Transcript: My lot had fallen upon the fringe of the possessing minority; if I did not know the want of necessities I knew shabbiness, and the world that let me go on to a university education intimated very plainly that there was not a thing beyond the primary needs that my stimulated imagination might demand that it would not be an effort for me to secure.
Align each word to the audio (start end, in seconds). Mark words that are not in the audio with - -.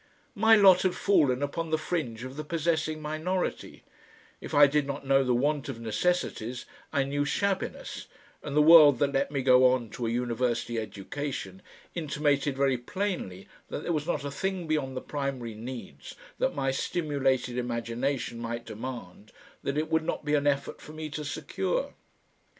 My 0.33 0.55
lot 0.55 0.81
had 0.81 0.95
fallen 0.95 1.43
upon 1.43 1.69
the 1.69 1.77
fringe 1.77 2.23
of 2.23 2.35
the 2.35 2.43
possessing 2.43 3.03
minority; 3.03 3.83
if 4.39 4.51
I 4.51 4.65
did 4.65 4.87
not 4.87 5.05
know 5.05 5.23
the 5.23 5.35
want 5.35 5.69
of 5.69 5.79
necessities 5.79 6.65
I 6.91 7.03
knew 7.03 7.23
shabbiness, 7.23 8.07
and 8.41 8.55
the 8.55 8.63
world 8.63 8.97
that 8.97 9.11
let 9.13 9.29
me 9.29 9.43
go 9.43 9.71
on 9.71 9.91
to 9.91 10.07
a 10.07 10.09
university 10.09 10.79
education 10.79 11.61
intimated 11.93 12.57
very 12.57 12.77
plainly 12.79 13.47
that 13.67 13.83
there 13.83 13.93
was 13.93 14.07
not 14.07 14.23
a 14.23 14.31
thing 14.31 14.65
beyond 14.65 14.97
the 14.97 15.01
primary 15.01 15.53
needs 15.53 16.15
that 16.39 16.55
my 16.55 16.71
stimulated 16.71 17.55
imagination 17.55 18.39
might 18.39 18.65
demand 18.65 19.31
that 19.61 19.77
it 19.77 19.91
would 19.91 20.03
not 20.03 20.25
be 20.25 20.33
an 20.33 20.47
effort 20.47 20.81
for 20.81 20.93
me 20.93 21.11
to 21.11 21.23
secure. 21.23 21.93